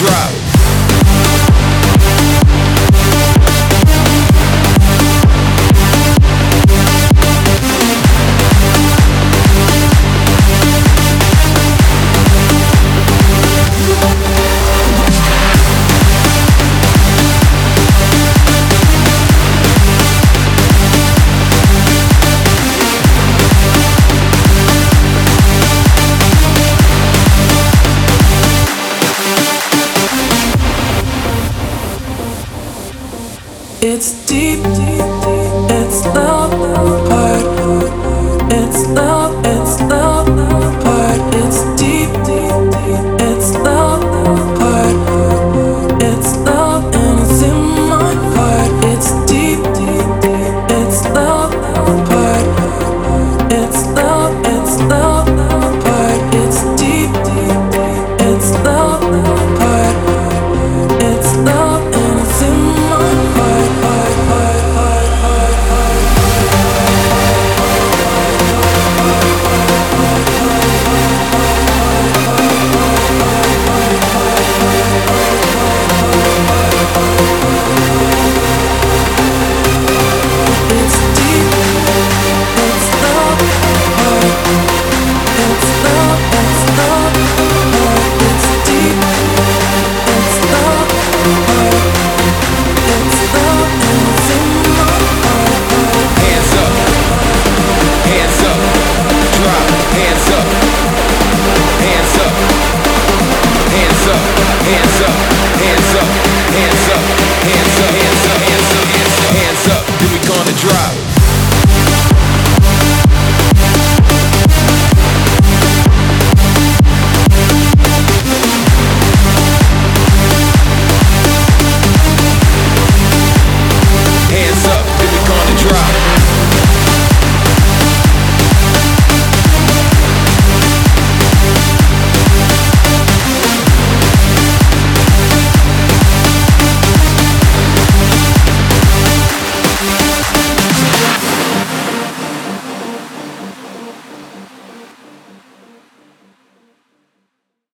drop. 0.00 0.59
it's 34.00 34.12
deep, 34.24 34.62
deep. 34.62 35.09